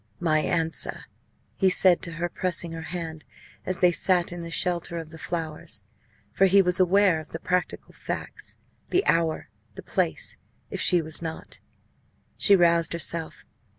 "My 0.19 0.39
answer?" 0.39 1.01
he 1.57 1.69
said 1.69 2.01
to 2.01 2.13
her, 2.13 2.27
pressing 2.27 2.71
her 2.71 2.81
hand 2.89 3.23
as 3.67 3.81
they 3.81 3.91
sat 3.91 4.31
in 4.31 4.41
the 4.41 4.49
shelter 4.49 4.97
of 4.97 5.11
the 5.11 5.19
flowers. 5.19 5.83
For 6.33 6.47
he 6.47 6.59
was 6.59 6.79
aware 6.79 7.19
of 7.19 7.29
the 7.29 7.39
practical 7.39 7.93
facts 7.93 8.57
the 8.89 9.05
hour, 9.05 9.49
the 9.75 9.83
place 9.83 10.37
if 10.71 10.81
she 10.81 11.03
was 11.03 11.21
not. 11.21 11.59
She 12.35 12.55
roused 12.55 12.93
herself. 12.93 13.43